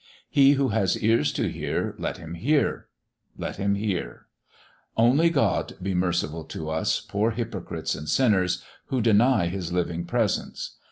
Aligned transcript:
He 0.31 0.53
who 0.53 0.69
has 0.69 0.97
ears 0.97 1.31
to 1.33 1.47
hear 1.47 1.93
let 1.99 2.17
him 2.17 2.33
hear, 2.33 2.87
let 3.37 3.57
him 3.57 3.75
hear; 3.75 4.25
only 4.97 5.29
God 5.29 5.73
be 5.79 5.93
merciful 5.93 6.43
to 6.45 6.71
us 6.71 6.99
poor 6.99 7.29
hypocrites 7.29 7.93
and 7.93 8.09
sinners, 8.09 8.63
who 8.87 8.99
deny 8.99 9.45
His 9.45 9.71
living 9.71 10.05
presence. 10.05 10.77